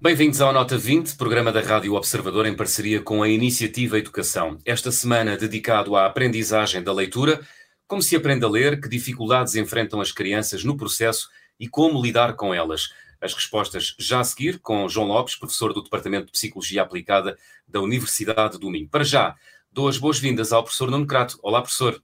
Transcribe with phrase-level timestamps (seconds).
[0.00, 4.58] Bem-vindos ao Nota 20, programa da Rádio Observador em parceria com a Iniciativa Educação.
[4.64, 7.40] Esta semana dedicado à aprendizagem da leitura,
[7.86, 11.28] como se aprende a ler, que dificuldades enfrentam as crianças no processo
[11.60, 12.88] e como lidar com elas.
[13.20, 17.80] As respostas já a seguir com João Lopes, professor do Departamento de Psicologia Aplicada da
[17.80, 18.88] Universidade do Minho.
[18.88, 19.34] Para já,
[19.72, 21.36] dou as boas-vindas ao professor Nuno Crato.
[21.42, 22.00] Olá, professor.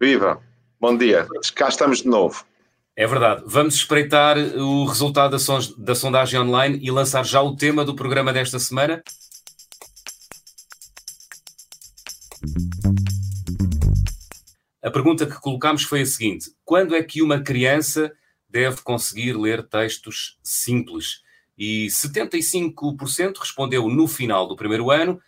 [0.00, 0.42] Viva,
[0.80, 1.28] bom dia.
[1.54, 2.44] Cá estamos de novo.
[2.96, 3.44] É verdade.
[3.46, 7.94] Vamos espreitar o resultado da, son da sondagem online e lançar já o tema do
[7.94, 9.04] programa desta semana.
[14.82, 18.12] A pergunta que colocámos foi a seguinte: quando é que uma criança
[18.50, 21.22] deve conseguir ler textos simples?
[21.56, 25.20] E 75% respondeu no final do primeiro ano,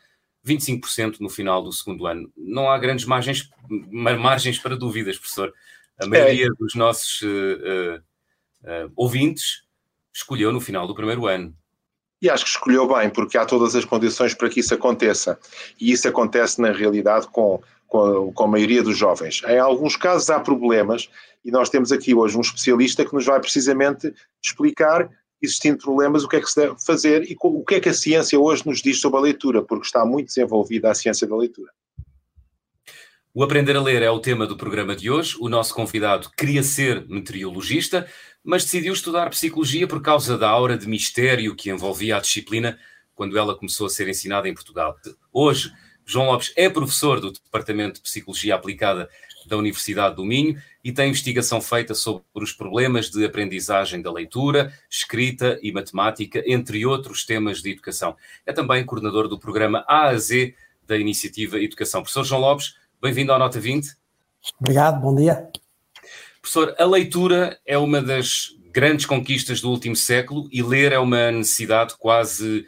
[0.47, 2.33] 25% no final do segundo ano.
[2.37, 5.53] Não há grandes margens, margens para dúvidas, professor.
[6.01, 6.59] A maioria é.
[6.59, 7.97] dos nossos uh, uh,
[8.87, 9.63] uh, ouvintes
[10.13, 11.55] escolheu no final do primeiro ano.
[12.21, 15.39] E acho que escolheu bem, porque há todas as condições para que isso aconteça.
[15.81, 17.61] E isso acontece, na realidade, com,
[17.93, 19.43] com, com a maioria dos jovens.
[19.47, 21.11] Em alguns casos há problemas,
[21.45, 25.11] e nós temos aqui hoje um especialista que nos vai precisamente explicar,
[25.43, 27.93] existindo problemas, o que é que se deve fazer e o que é que a
[27.93, 31.71] ciência hoje nos diz sobre a leitura, porque está muito desenvolvida a ciência da leitura.
[33.35, 35.37] O Aprender a Ler é o tema do programa de hoje.
[35.39, 38.07] O nosso convidado queria ser meteorologista,
[38.43, 42.79] mas decidiu estudar psicologia por causa da aura de mistério que envolvia a disciplina
[43.15, 44.97] quando ela começou a ser ensinada em Portugal.
[45.31, 45.73] Hoje,
[46.05, 49.09] João Lopes é professor do Departamento de Psicologia Aplicada
[49.47, 54.73] da Universidade do Minho e tem investigação feita sobre os problemas de aprendizagem da leitura,
[54.91, 58.17] escrita e matemática, entre outros temas de educação.
[58.47, 60.55] É também coordenador do programa A a Z
[60.87, 62.03] da Iniciativa Educação.
[62.03, 63.97] Professor João Lopes, Bem-vindo ao Nota 20.
[64.61, 65.51] Obrigado, bom dia.
[66.41, 71.33] Professor, a leitura é uma das grandes conquistas do último século e ler é uma
[71.33, 72.65] necessidade quase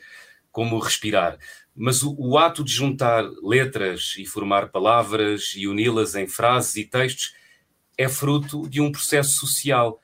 [0.51, 1.39] como respirar.
[1.77, 6.85] Mas o, o ato de juntar letras e formar palavras e uni-las em frases e
[6.85, 7.35] textos
[7.99, 10.01] é fruto de um processo social.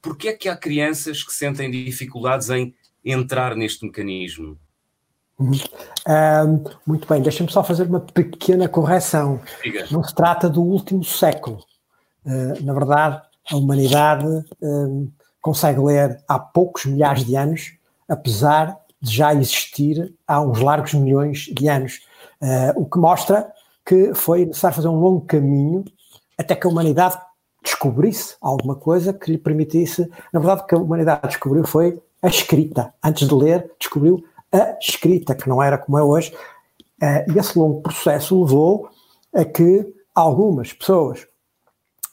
[0.00, 2.74] Por que é que há crianças que sentem dificuldades em
[3.04, 4.58] entrar neste mecanismo?
[5.40, 9.40] Um, muito bem, deixa-me só fazer uma pequena correção.
[9.62, 9.86] Diga.
[9.90, 11.64] Não se trata do último século.
[12.24, 14.26] Uh, na verdade, a humanidade
[14.60, 17.72] um, consegue ler há poucos milhares de anos,
[18.08, 22.00] apesar já existir há uns largos milhões de anos.
[22.40, 23.52] Uh, o que mostra
[23.84, 25.84] que foi necessário fazer um longo caminho
[26.38, 27.18] até que a humanidade
[27.62, 30.08] descobrisse alguma coisa que lhe permitisse.
[30.32, 32.92] Na verdade, o que a humanidade descobriu foi a escrita.
[33.02, 36.32] Antes de ler, descobriu a escrita, que não era como é hoje,
[37.02, 38.88] uh, e esse longo processo levou
[39.34, 41.26] a que algumas pessoas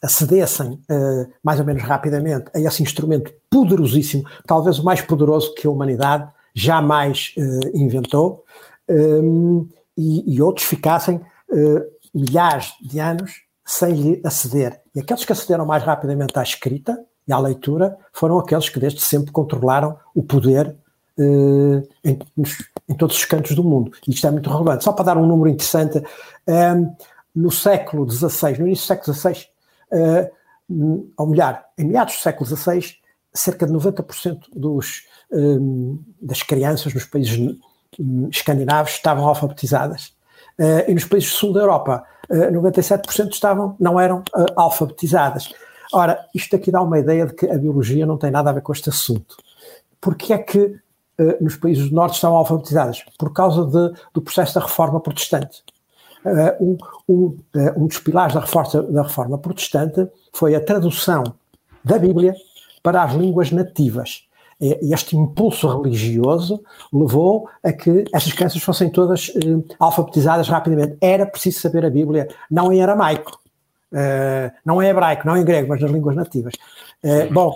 [0.02, 5.68] acedessem uh, mais ou menos rapidamente a esse instrumento poderosíssimo, talvez o mais poderoso que
[5.68, 8.44] a humanidade jamais uh, inventou,
[8.90, 11.82] um, e, e, outros ficassem uh,
[12.14, 14.82] milhares de anos sem lhe aceder.
[14.96, 19.02] E aqueles que acederam mais rapidamente à escrita e à leitura foram aqueles que desde
[19.02, 20.76] sempre controlaram o poder
[21.18, 22.20] uh, em,
[22.88, 23.92] em, todos os cantos do mundo.
[24.08, 24.84] E isto é muito relevante.
[24.84, 26.02] Só para dar um número interessante,
[26.48, 26.96] um,
[27.36, 29.46] no século XVI, no início do século XVI,
[29.92, 32.96] uh, ou melhor, em meados do século XVI,
[33.34, 37.38] cerca de 90% dos, um, das crianças nos países
[38.00, 40.14] um, escandinavos estavam alfabetizadas.
[40.58, 45.54] Uh, e nos países do sul da Europa, uh, 97% estavam, não eram uh, alfabetizadas.
[45.94, 48.62] Ora, isto aqui dá uma ideia de que a biologia não tem nada a ver
[48.62, 49.36] com este assunto.
[50.00, 50.80] Porque é que
[51.20, 55.62] eh, nos países do norte estavam alfabetizadas, por causa de, do processo da reforma protestante.
[56.62, 57.38] Um, um,
[57.78, 61.24] um, dos pilares da reforma, da reforma protestante foi a tradução
[61.84, 62.34] da Bíblia
[62.90, 64.24] para as línguas nativas.
[64.60, 66.60] Este impulso religioso
[66.92, 70.98] levou a que essas crianças fossem todas uh, alfabetizadas rapidamente.
[71.00, 73.40] Era preciso saber a Bíblia, não em aramaico,
[74.66, 76.56] não em hebraico, não em grego, mas nas línguas nativas.
[77.32, 77.54] bom,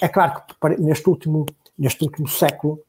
[0.00, 1.46] é claro que neste último,
[1.76, 2.80] neste último século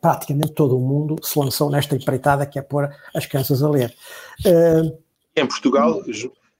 [0.00, 3.94] praticamente todo o mundo se lançou nesta empreitada que é pôr as crianças a ler.
[4.44, 4.98] Uh,
[5.36, 6.02] em Portugal,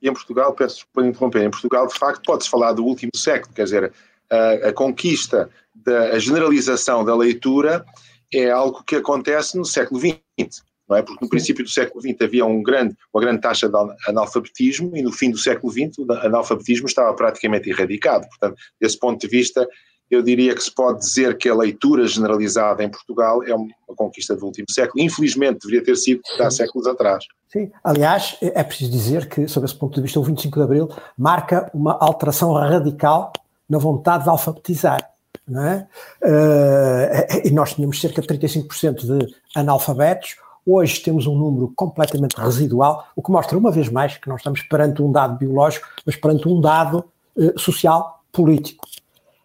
[0.02, 3.64] em Portugal, peço por interromper, em Portugal de facto pode-se falar do último século, quer
[3.64, 3.93] dizer,
[4.31, 7.85] a, a conquista, da, a generalização da leitura
[8.32, 11.03] é algo que acontece no século XX, não é?
[11.03, 13.77] Porque no princípio do século XX havia um grande, uma grande taxa de
[14.09, 18.27] analfabetismo e no fim do século XX o analfabetismo estava praticamente erradicado.
[18.29, 19.67] Portanto, desse ponto de vista,
[20.11, 24.35] eu diria que se pode dizer que a leitura generalizada em Portugal é uma conquista
[24.35, 25.03] do último século.
[25.03, 27.25] Infelizmente, deveria ter sido há séculos atrás.
[27.49, 30.88] Sim, aliás, é preciso dizer que, sob esse ponto de vista, o 25 de Abril
[31.17, 33.33] marca uma alteração radical
[33.70, 35.08] na vontade de alfabetizar.
[35.46, 35.88] Não é?
[36.22, 40.37] Uh, e nós tínhamos cerca de 35% de analfabetos,
[40.67, 44.62] hoje temos um número completamente residual, o que mostra, uma vez mais, que não estamos
[44.62, 47.05] perante um dado biológico, mas perante um dado
[47.37, 48.87] uh, social, político.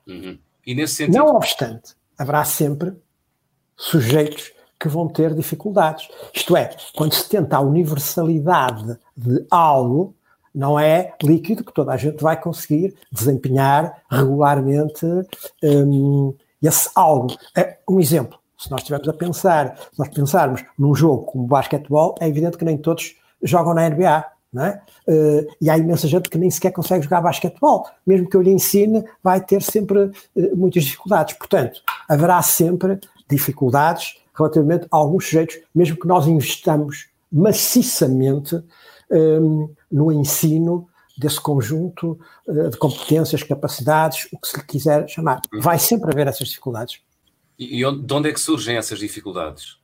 [0.07, 0.38] Uhum.
[0.66, 1.18] E nesse sentido...
[1.18, 2.94] Não obstante, haverá sempre
[3.78, 6.07] sujeitos que vão ter dificuldades.
[6.33, 10.13] Isto é, quando se tenta a universalidade de algo,
[10.56, 15.06] não é líquido que toda a gente vai conseguir desempenhar regularmente
[15.62, 17.36] um, esse algo.
[17.56, 22.16] É, um exemplo, se nós estivermos a pensar, se nós pensarmos num jogo como basquetebol,
[22.19, 24.25] é evidente que nem todos jogam na NBA.
[24.57, 24.80] É?
[25.06, 27.86] Uh, e há imensa gente que nem sequer consegue jogar basquetebol.
[28.07, 31.36] Mesmo que eu lhe ensine, vai ter sempre uh, muitas dificuldades.
[31.36, 32.98] Portanto, haverá sempre
[33.28, 38.63] dificuldades relativamente a alguns sujeitos, mesmo que nós investamos maciçamente
[39.92, 40.88] no ensino
[41.18, 45.42] desse conjunto uh, de competências, capacidades, o que se lhe quiser chamar.
[45.54, 45.62] Uhum.
[45.62, 47.00] Vai sempre haver essas dificuldades.
[47.57, 49.78] E de onde é que surgem essas dificuldades?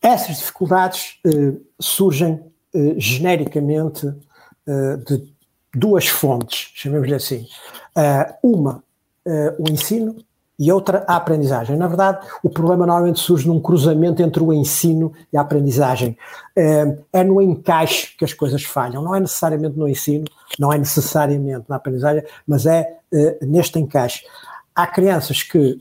[0.00, 1.18] Essas dificuldades
[1.80, 2.40] surgem
[2.72, 5.34] eh, genericamente uh, de
[5.74, 7.48] duas fontes, chamemos-lhe assim.
[7.96, 8.84] Uh, uma,
[9.58, 10.16] o ensino,
[10.60, 11.74] e outra, a aprendizagem.
[11.74, 16.18] Na verdade, o problema normalmente surge num cruzamento entre o ensino e a aprendizagem.
[17.10, 20.26] É no encaixe que as coisas falham, não é necessariamente no ensino,
[20.58, 22.98] não é necessariamente na aprendizagem, mas é
[23.40, 24.22] neste encaixe.
[24.74, 25.80] Há crianças que,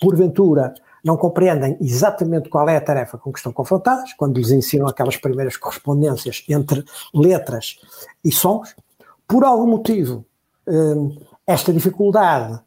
[0.00, 0.74] porventura,
[1.04, 5.16] não compreendem exatamente qual é a tarefa com que estão confrontadas, quando lhes ensinam aquelas
[5.16, 6.84] primeiras correspondências entre
[7.14, 7.78] letras
[8.24, 8.74] e sons.
[9.28, 10.24] Por algum motivo,
[11.46, 12.60] esta dificuldade eh,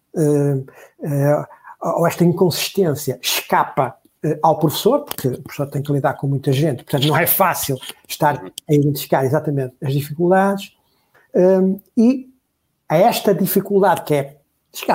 [1.81, 6.51] ou esta inconsistência escapa eh, ao professor, porque o professor tem que lidar com muita
[6.53, 7.77] gente, portanto não é fácil
[8.07, 10.73] estar a identificar exatamente as dificuldades,
[11.35, 12.29] hum, e
[12.87, 14.37] a esta dificuldade que é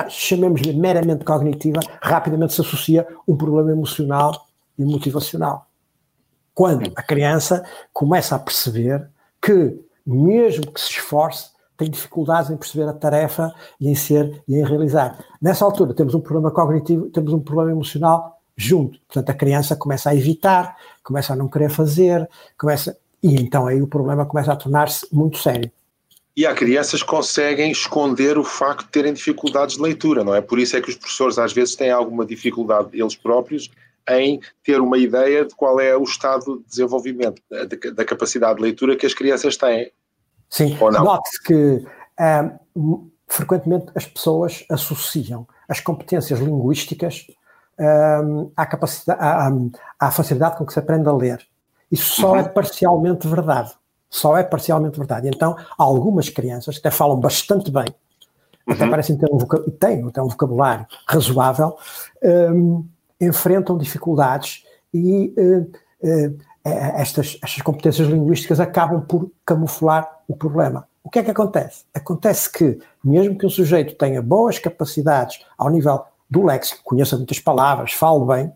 [0.09, 5.67] chamemos-lhe meramente cognitiva, rapidamente se associa um problema emocional e motivacional.
[6.53, 7.63] Quando a criança
[7.93, 9.09] começa a perceber
[9.41, 14.57] que, mesmo que se esforce, tem dificuldades em perceber a tarefa e em ser e
[14.57, 15.17] em realizar.
[15.41, 18.99] Nessa altura temos um problema cognitivo, temos um problema emocional junto.
[19.07, 23.81] Portanto, a criança começa a evitar, começa a não querer fazer, começa e então aí
[23.81, 25.71] o problema começa a tornar-se muito sério.
[26.35, 30.41] E há crianças que conseguem esconder o facto de terem dificuldades de leitura, não é?
[30.41, 33.69] Por isso é que os professores às vezes têm alguma dificuldade eles próprios
[34.09, 38.63] em ter uma ideia de qual é o estado de desenvolvimento da, da capacidade de
[38.63, 39.91] leitura que as crianças têm.
[40.49, 41.85] Sim, note-se que
[42.75, 47.27] um, frequentemente as pessoas associam as competências linguísticas
[47.79, 49.51] um, à, capacidade, à,
[49.99, 51.45] à, facilidade com que se aprende a ler.
[51.91, 52.37] Isso só uhum.
[52.37, 53.71] é parcialmente verdade
[54.09, 55.27] só é parcialmente verdade.
[55.27, 57.85] Então, algumas crianças que até falam bastante bem,
[58.67, 58.73] uhum.
[58.73, 59.37] até parecem ter um,
[59.79, 61.77] têm até um vocabulário razoável,
[62.23, 62.85] um,
[63.21, 64.63] enfrentam dificuldades
[64.93, 65.33] e
[66.63, 70.87] estas, estas competências linguísticas acabam por camuflar o problema.
[71.03, 71.85] O que é que acontece?
[71.93, 77.39] Acontece que, mesmo que um sujeito tenha boas capacidades ao nível do léxico, conheça muitas
[77.39, 78.53] palavras, fale bem,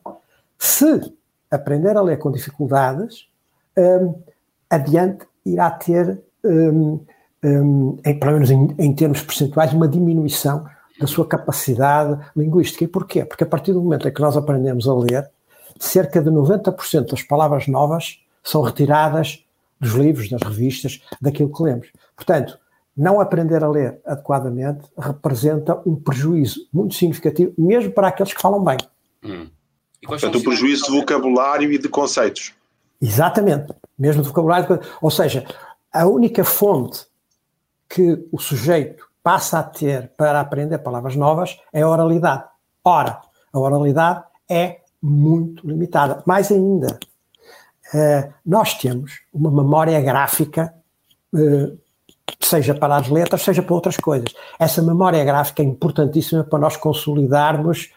[0.60, 1.14] se
[1.50, 3.28] aprender a ler com dificuldades,
[3.78, 4.16] um,
[4.70, 7.00] adiante irá ter, um,
[7.44, 10.66] um, em, pelo menos em, em, termos percentuais, uma diminuição
[11.00, 12.84] da sua capacidade linguística.
[12.84, 13.26] E porquê?
[13.26, 15.30] Porque a partir do momento em que nós aprendemos a ler,
[15.80, 19.44] cerca de 90% das palavras novas são retiradas
[19.80, 21.88] dos livros, das revistas, daquilo que lemos.
[22.16, 22.58] Portanto,
[22.96, 28.64] não aprender a ler adequadamente representa um prejuízo muito significativo, mesmo para aqueles que falam
[28.64, 28.78] bem.
[29.24, 29.48] Hum.
[30.06, 32.54] Portanto, um prejuízo de vocabulário e de conceitos.
[33.02, 34.80] Exatamente, mesmo de vocabulário.
[35.02, 35.46] Ou seja,
[35.92, 37.06] a única fonte
[37.90, 42.44] que o sujeito passa a ter para aprender palavras novas é a oralidade.
[42.84, 46.24] Ora, a oralidade é muito limitada.
[46.26, 46.98] Mais ainda,
[47.94, 50.74] uh, nós temos uma memória gráfica,
[51.34, 51.78] uh,
[52.40, 54.34] seja para as letras, seja para outras coisas.
[54.58, 57.92] Essa memória gráfica é importantíssima para nós consolidarmos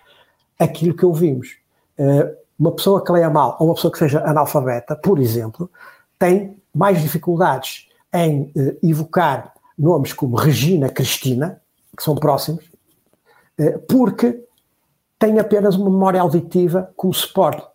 [0.59, 1.57] aquilo que ouvimos.
[1.99, 5.71] Uh, uma pessoa que leia mal ou uma pessoa que seja analfabeta, por exemplo,
[6.19, 11.61] tem mais dificuldades em eh, evocar nomes como Regina, Cristina,
[11.97, 12.65] que são próximos,
[13.59, 14.46] eh, porque
[15.27, 17.67] tem apenas uma memória auditiva como suporte.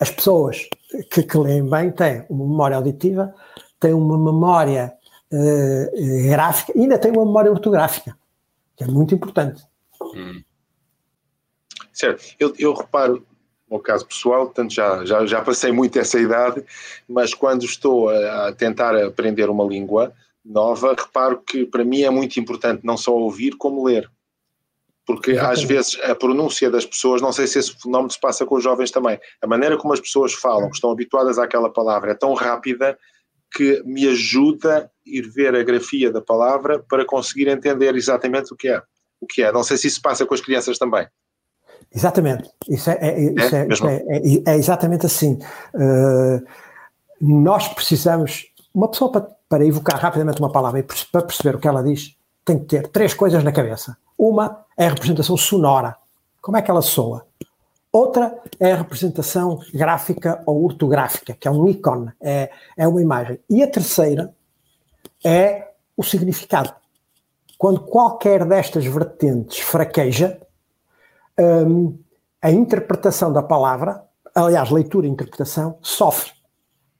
[0.00, 0.68] As pessoas
[1.08, 3.32] que, que leem bem têm uma memória auditiva,
[3.78, 4.92] têm uma memória
[5.32, 8.16] eh, gráfica e ainda têm uma memória ortográfica,
[8.76, 9.62] que é muito importante.
[10.02, 10.42] Hum.
[11.92, 13.24] Certo, eu, eu reparo,
[13.70, 16.64] no caso pessoal, portanto já, já, já passei muito essa idade,
[17.08, 20.12] mas quando estou a, a tentar aprender uma língua
[20.44, 24.10] nova, reparo que para mim é muito importante não só ouvir como ler
[25.08, 25.58] porque Exatamente.
[25.58, 28.62] às vezes a pronúncia das pessoas, não sei se esse fenómeno se passa com os
[28.62, 32.34] jovens também, a maneira como as pessoas falam, que estão habituadas àquela palavra, é tão
[32.34, 32.98] rápida
[33.50, 38.56] que me ajuda a ir ver a grafia da palavra para conseguir entender exatamente o
[38.56, 38.82] que é.
[39.18, 39.50] O que é.
[39.50, 41.08] Não sei se isso passa com as crianças também.
[41.94, 45.38] Exatamente, isso é, é, isso é, isso é, é, é exatamente assim.
[45.74, 46.46] Uh,
[47.18, 51.66] nós precisamos, uma pessoa para, para evocar rapidamente uma palavra e para perceber o que
[51.66, 53.96] ela diz, tem que ter três coisas na cabeça.
[54.18, 55.96] Uma é a representação sonora,
[56.42, 57.26] como é que ela soa.
[57.92, 63.40] Outra é a representação gráfica ou ortográfica, que é um ícone, é, é uma imagem.
[63.48, 64.34] E a terceira
[65.24, 66.74] é o significado.
[67.56, 70.40] Quando qualquer destas vertentes fraqueja,
[71.38, 71.98] hum,
[72.40, 76.30] a interpretação da palavra, aliás, leitura e interpretação, sofre.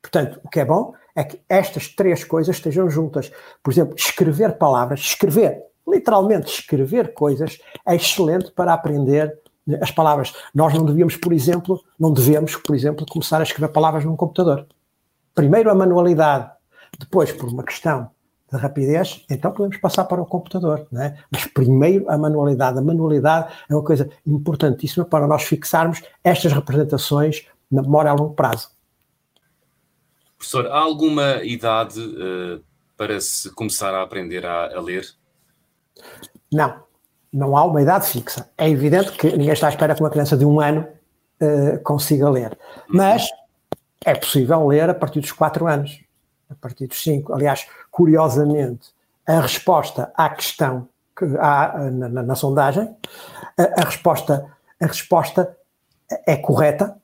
[0.00, 3.30] Portanto, o que é bom é que estas três coisas estejam juntas.
[3.62, 9.38] Por exemplo, escrever palavras, escrever literalmente escrever coisas é excelente para aprender
[9.82, 10.32] as palavras.
[10.54, 14.66] Nós não devíamos, por exemplo, não devemos, por exemplo, começar a escrever palavras num computador.
[15.34, 16.50] Primeiro a manualidade,
[16.98, 18.10] depois por uma questão
[18.50, 21.18] de rapidez, então podemos passar para o computador, não é?
[21.30, 22.78] Mas primeiro a manualidade.
[22.78, 28.34] A manualidade é uma coisa importantíssima para nós fixarmos estas representações na memória a longo
[28.34, 28.70] prazo.
[30.38, 32.64] Professor, há alguma idade uh,
[32.96, 35.04] para se começar a aprender a, a ler?
[36.52, 36.82] Não,
[37.32, 38.48] não há uma idade fixa.
[38.56, 40.86] É evidente que ninguém está à espera que uma criança de um ano
[41.40, 42.58] uh, consiga ler.
[42.88, 43.28] Mas
[44.04, 46.00] é possível ler a partir dos 4 anos,
[46.50, 47.32] a partir dos 5.
[47.32, 48.90] Aliás, curiosamente,
[49.26, 52.94] a resposta à questão que há na, na, na sondagem,
[53.56, 54.46] a, a, resposta,
[54.80, 55.56] a resposta
[56.26, 56.96] é correta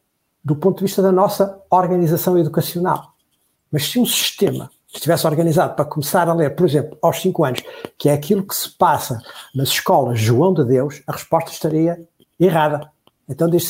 [0.42, 3.14] do ponto de vista da nossa organização educacional.
[3.70, 7.62] Mas se um sistema estivesse organizado para começar a ler, por exemplo, aos 5 anos,
[7.98, 9.20] que é aquilo que se passa
[9.54, 12.00] nas escolas João de Deus, a resposta estaria
[12.38, 12.90] errada.
[13.28, 13.60] Então dir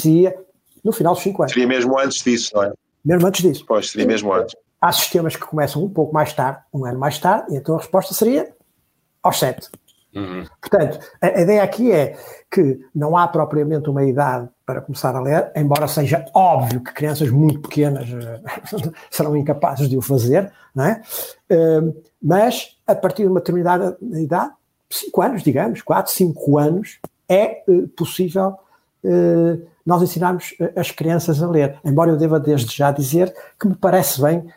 [0.83, 1.53] no final dos 5 anos.
[1.53, 2.73] Seria mesmo antes disso, não é?
[3.05, 3.65] Mesmo antes disso.
[3.67, 4.55] Pois, seria mesmo antes.
[4.81, 7.79] Há sistemas que começam um pouco mais tarde, um ano mais tarde, e então a
[7.79, 8.53] resposta seria
[9.23, 9.71] aos 7.
[10.15, 10.45] Uhum.
[10.61, 12.17] Portanto, a, a, ideia aqui é
[12.51, 17.31] que não há propriamente uma idade para começar a ler, embora seja óbvio que crianças
[17.31, 21.03] muito pequenas uh, serão incapazes de o fazer, não é?
[21.51, 24.53] Uh, mas a partir de uma determinada idade,
[24.89, 28.57] 5 anos, digamos, 4, 5 anos, é uh, possível
[29.85, 31.79] nós ensinarmos as crianças a ler.
[31.85, 34.51] Embora eu deva desde já dizer que me parece bem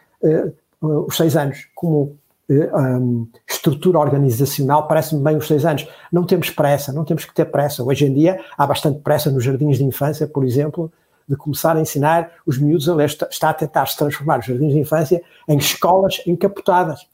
[0.79, 2.17] os 6 anos como
[2.49, 5.87] um, estrutura organizacional, parece-me bem os seis anos.
[6.11, 7.83] Não temos pressa, não temos que ter pressa.
[7.83, 10.91] Hoje em dia há bastante pressa nos jardins de infância, por exemplo,
[11.27, 13.05] de começar a ensinar os miúdos a ler.
[13.05, 17.05] Está a tentar se transformar os jardins de infância em escolas encapotadas.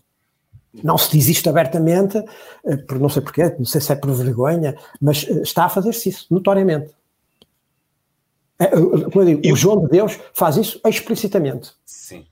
[0.83, 2.17] Não se diz isto abertamente,
[2.65, 5.69] eh, por não sei porquê, não sei se é por vergonha, mas eh, está a
[5.69, 6.91] fazer-se isso, notoriamente.
[8.57, 11.71] Eh, como eu digo, o João de Deus faz isso explicitamente.
[11.85, 12.25] Sim.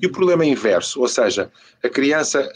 [0.00, 1.50] E o problema é inverso, ou seja,
[1.82, 2.48] a criança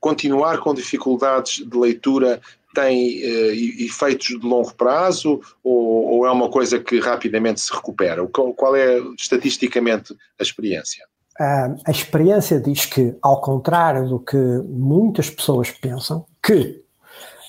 [0.00, 2.40] continuar com dificuldades de leitura
[2.74, 8.26] tem uh, efeitos de longo prazo ou, ou, é uma coisa que rapidamente se recupera?
[8.28, 11.04] Qual, qual é estatisticamente a experiência?
[11.38, 14.36] Uh, a experiência diz que, ao contrário do que
[14.68, 16.82] muitas pessoas pensam, que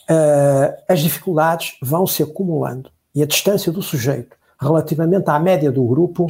[0.10, 5.84] uh, as dificuldades vão se acumulando e a distância do sujeito relativamente à média do
[5.84, 6.28] grupo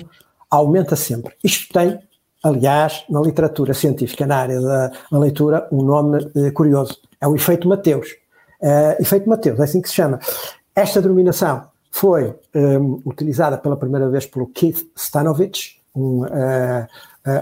[0.50, 1.33] aumenta sempre.
[1.43, 2.00] Isto tem
[2.43, 6.98] aliás, na literatura científica, na área da, da leitura, um nome eh, curioso.
[7.19, 8.10] É o efeito Mateus.
[8.60, 10.19] Uh, efeito Mateus, é assim que se chama.
[10.75, 16.88] Esta denominação foi um, ehm, utilizada pela primeira vez pelo Keith Stanovich, um, uh,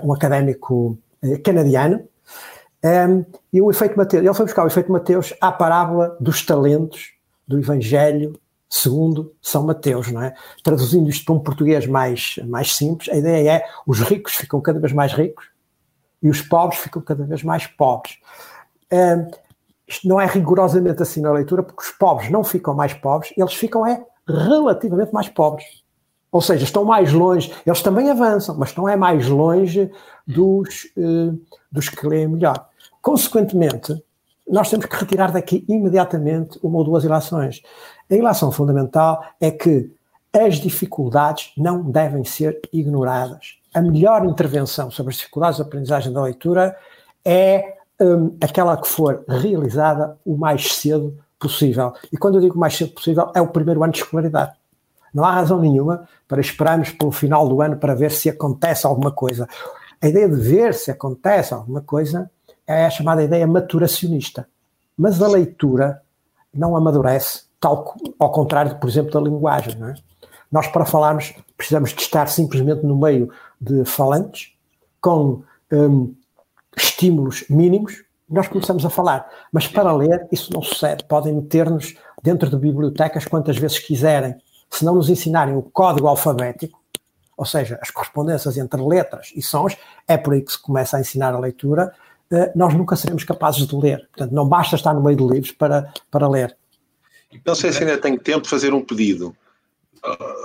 [0.04, 0.98] um académico
[1.44, 6.16] canadiano, um, ehm, e o efeito Mateus, ele foi buscar o efeito Mateus à parábola
[6.20, 7.12] dos talentos
[7.48, 8.40] do Evangelho
[8.70, 10.34] segundo São Mateus, não é?
[10.64, 14.80] Traduzindo isto para um português mais, mais simples, a ideia é os ricos ficam cada
[14.80, 15.46] vez mais ricos
[16.22, 18.18] e os pobres ficam cada vez mais pobres.
[19.88, 23.54] Isto não é rigorosamente assim na leitura, porque os pobres não ficam mais pobres, eles
[23.56, 25.66] ficam é relativamente mais pobres.
[26.32, 29.92] Ou seja, estão mais longe, eles também avançam, mas estão é mais longe
[30.28, 31.40] dos, uh,
[31.72, 32.68] dos que leem melhor.
[33.02, 34.00] Consequentemente,
[34.50, 37.62] nós temos que retirar daqui imediatamente uma ou duas ilações.
[38.10, 39.92] A ilação fundamental é que
[40.34, 43.60] as dificuldades não devem ser ignoradas.
[43.74, 46.76] A melhor intervenção sobre as dificuldades de aprendizagem da leitura
[47.24, 51.94] é um, aquela que for realizada o mais cedo possível.
[52.12, 54.54] E quando eu digo mais cedo possível, é o primeiro ano de escolaridade.
[55.14, 59.12] Não há razão nenhuma para esperarmos pelo final do ano para ver se acontece alguma
[59.12, 59.48] coisa.
[60.02, 62.30] A ideia de ver se acontece alguma coisa
[62.70, 64.48] é a chamada ideia maturacionista.
[64.96, 66.02] Mas a leitura
[66.54, 69.76] não amadurece, tal ao contrário, por exemplo, da linguagem.
[69.84, 69.96] É?
[70.52, 74.54] Nós, para falarmos, precisamos de estar simplesmente no meio de falantes,
[75.02, 76.14] com um,
[76.78, 79.28] estímulos mínimos, nós começamos a falar.
[79.52, 81.04] Mas para ler, isso não sucede.
[81.06, 84.36] Podem meter-nos dentro de bibliotecas quantas vezes quiserem.
[84.70, 86.80] Se não nos ensinarem o código alfabético,
[87.36, 89.76] ou seja, as correspondências entre letras e sons,
[90.08, 91.92] é por aí que se começa a ensinar a leitura,
[92.56, 94.08] nós nunca seremos capazes de ler.
[94.08, 96.56] Portanto, não basta estar no meio de livros para, para ler.
[97.46, 99.36] Não sei se ainda tenho tempo de fazer um pedido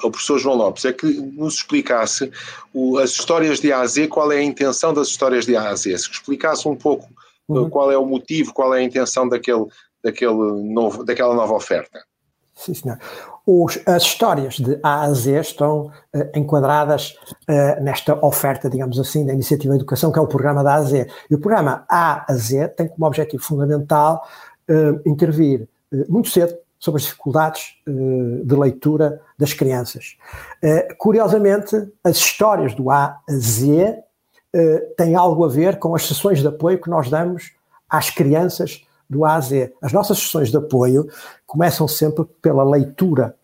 [0.03, 2.31] ao professor João Lopes, é que nos explicasse
[2.73, 5.69] o, as histórias de A a Z, qual é a intenção das histórias de A
[5.69, 7.09] a Z, se explicasse um pouco
[7.49, 7.71] uhum.
[7.71, 9.67] qual é o motivo, qual é a intenção daquele,
[10.03, 12.05] daquele novo, daquela nova oferta.
[12.55, 12.99] Sim, senhor.
[13.47, 17.15] Os, as histórias de A a Z estão uh, enquadradas
[17.49, 20.77] uh, nesta oferta, digamos assim, da Iniciativa de Educação, que é o programa da A
[20.77, 21.11] a Z.
[21.31, 24.27] E o programa A a Z tem como objetivo fundamental
[24.71, 25.69] uh, intervir
[26.09, 30.17] muito cedo sobre as dificuldades de leitura das crianças.
[30.99, 34.03] curiosamente, as histórias do A a Z
[34.97, 37.53] têm algo a ver com as sessões de apoio que nós damos
[37.89, 39.73] às crianças do A a Z.
[39.83, 41.09] As nossas sessões de apoio
[41.47, 43.35] começam sempre pela leitura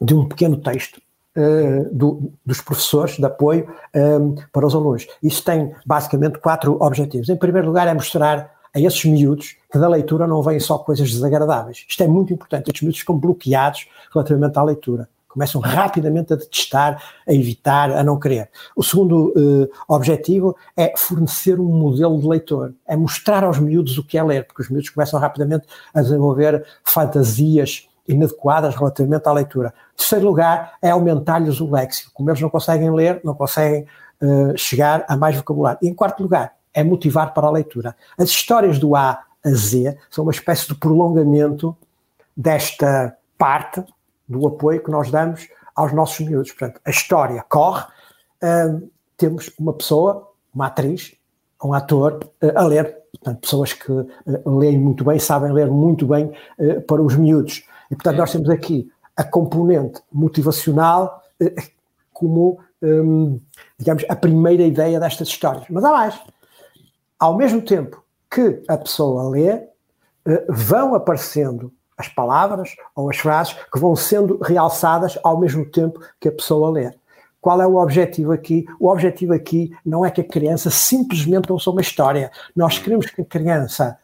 [0.00, 1.00] de um pequeno texto
[1.36, 5.06] uh, do, dos professores de apoio um, eh, para os alunos.
[5.22, 7.28] Isso tem basicamente quatro objetivos.
[7.28, 11.10] Em primeiro lugar, é mostrar a esses miúdos que da leitura não vêm só coisas
[11.10, 11.84] desagradáveis.
[11.88, 12.68] Isto é muito importante.
[12.68, 15.08] Estes miúdos ficam bloqueados relativamente à leitura
[15.38, 18.50] começam rapidamente a detestar, a evitar, a não querer.
[18.74, 24.04] O segundo uh, objetivo é fornecer um modelo de leitor, é mostrar aos miúdos o
[24.04, 25.64] que é ler, porque os miúdos começam rapidamente
[25.94, 29.72] a desenvolver fantasias inadequadas relativamente à leitura.
[29.96, 32.10] Terceiro lugar é aumentar-lhes o léxico.
[32.12, 33.86] Como eles não conseguem ler, não conseguem
[34.20, 35.78] uh, chegar a mais vocabulário.
[35.80, 37.94] E em quarto lugar, é motivar para a leitura.
[38.18, 41.76] As histórias do A a Z são uma espécie de prolongamento
[42.36, 43.84] desta parte
[44.28, 46.52] do apoio que nós damos aos nossos miúdos.
[46.52, 47.84] Portanto, a história corre,
[48.42, 51.14] uh, temos uma pessoa, uma atriz,
[51.62, 54.08] um ator uh, a ler, portanto, pessoas que uh,
[54.58, 57.64] leem muito bem, sabem ler muito bem uh, para os miúdos.
[57.90, 61.22] E, portanto, nós temos aqui a componente motivacional
[62.12, 63.40] como, um,
[63.78, 65.64] digamos, a primeira ideia destas histórias.
[65.70, 66.20] Mas há mais.
[67.18, 69.66] Ao mesmo tempo que a pessoa lê,
[70.48, 76.28] vão aparecendo as palavras ou as frases que vão sendo realçadas ao mesmo tempo que
[76.28, 76.92] a pessoa lê.
[77.40, 78.64] Qual é o objetivo aqui?
[78.80, 82.30] O objetivo aqui não é que a criança simplesmente ouça uma história.
[82.54, 83.98] Nós queremos que a criança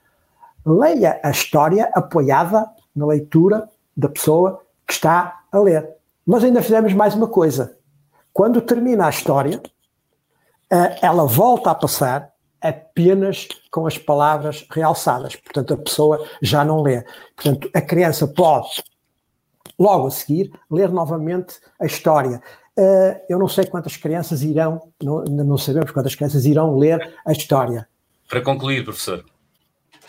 [0.64, 5.88] leia a história apoiada na leitura da pessoa que está a ler.
[6.26, 7.76] Mas ainda fizemos mais uma coisa.
[8.33, 9.61] Quando termina a história,
[10.70, 12.34] eh, ela volta a passar
[12.64, 15.37] apenas com as palavras realçadas.
[15.37, 17.05] Portanto, a pessoa já não lê.
[17.37, 18.83] Portanto, a criança pode,
[19.79, 22.42] logo a seguir, ler novamente a história.
[22.77, 27.33] Uh, eu não sei quantas crianças irão, não, não sabemos quantas crianças irão ler a
[27.33, 27.87] história.
[28.29, 29.24] Para concluir, professor.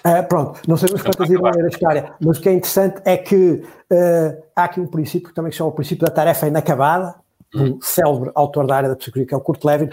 [0.05, 3.17] Uh, pronto, não sabemos quantas irão ler a história, mas o que é interessante é
[3.17, 7.15] que uh, há aqui um princípio que também se chama o princípio da tarefa inacabada,
[7.53, 7.79] um hum.
[7.81, 9.89] célebre autor da área da psicologia, que é o Kurt Lewin,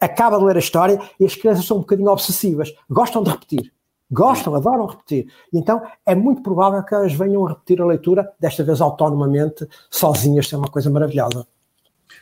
[0.00, 3.72] acaba de ler a história e as crianças são um bocadinho obsessivas, gostam de repetir.
[4.10, 5.26] Gostam, adoram repetir.
[5.52, 10.52] Então é muito provável que elas venham a repetir a leitura, desta vez autonomamente, sozinhas,
[10.52, 11.46] é uma coisa maravilhosa.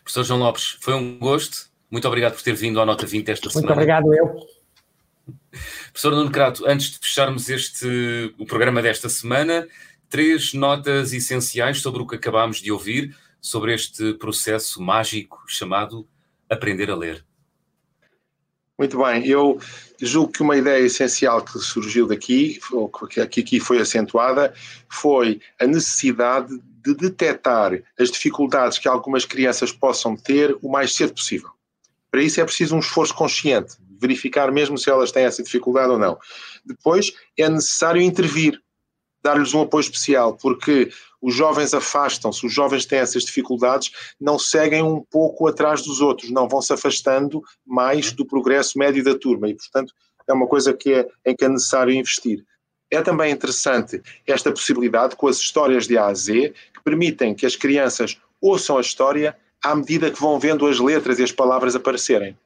[0.03, 1.69] Professor João Lopes, foi um gosto.
[1.91, 3.67] Muito obrigado por ter vindo à Nota 20 esta muito semana.
[3.67, 4.47] Muito obrigado, eu.
[5.93, 9.67] Professor Nuno Crato, antes de fecharmos este, o programa desta semana,
[10.09, 16.09] três notas essenciais sobre o que acabámos de ouvir, sobre este processo mágico chamado
[16.49, 17.25] aprender a ler.
[18.77, 19.61] Muito bem, eu
[20.01, 24.53] julgo que uma ideia essencial que surgiu daqui, ou que aqui foi acentuada,
[24.91, 31.15] foi a necessidade de detectar as dificuldades que algumas crianças possam ter o mais cedo
[31.15, 31.51] possível.
[32.11, 35.99] Para isso é preciso um esforço consciente, verificar mesmo se elas têm essa dificuldade ou
[35.99, 36.19] não.
[36.65, 38.61] Depois é necessário intervir,
[39.23, 40.91] dar-lhes um apoio especial, porque
[41.25, 46.31] os jovens afastam-se, os jovens têm essas dificuldades, não seguem um pouco atrás dos outros,
[46.31, 49.95] não vão se afastando mais do progresso médio da turma e, portanto,
[50.29, 52.45] é uma coisa que é, em que é necessário investir.
[52.91, 57.47] É também interessante esta possibilidade com as histórias de A a Z, que permitem que
[57.47, 61.75] as crianças ouçam a história à medida que vão vendo as letras e as palavras
[61.75, 62.37] aparecerem.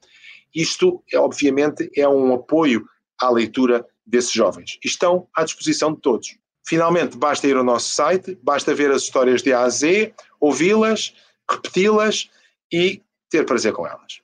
[0.55, 2.89] Isto, obviamente, é um apoio
[3.21, 4.79] à leitura desses jovens.
[4.85, 6.39] Estão à disposição de todos.
[6.67, 11.15] Finalmente, basta ir ao nosso site, basta ver as histórias de A a Z, ouvi-las,
[11.51, 12.31] repeti-las
[12.73, 14.21] e ter prazer com elas.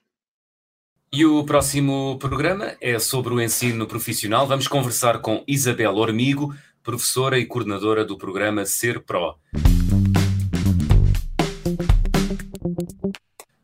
[1.11, 4.45] E o próximo programa é sobre o ensino profissional.
[4.45, 9.39] Vamos conversar com Isabel Ormigo, professora e coordenadora do programa Ser Pro.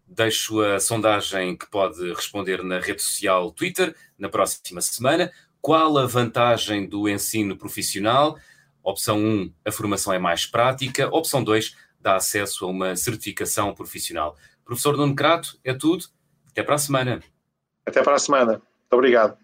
[0.07, 5.31] Deixo a sondagem que pode responder na rede social Twitter na próxima semana.
[5.59, 8.37] Qual a vantagem do ensino profissional?
[8.83, 11.07] Opção 1, a formação é mais prática.
[11.13, 14.35] Opção 2, dá acesso a uma certificação profissional.
[14.65, 16.05] Professor Nuno Crato, é tudo.
[16.49, 17.21] Até para a semana.
[17.85, 18.53] Até para a semana.
[18.53, 19.37] Muito obrigado.